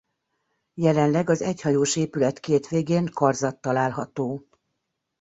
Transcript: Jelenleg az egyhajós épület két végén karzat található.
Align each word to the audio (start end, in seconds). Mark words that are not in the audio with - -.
Jelenleg 0.73 1.29
az 1.29 1.41
egyhajós 1.41 1.95
épület 1.95 2.39
két 2.39 2.67
végén 2.67 3.05
karzat 3.13 3.61
található. 3.61 4.47